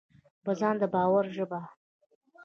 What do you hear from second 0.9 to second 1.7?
باور ژبه: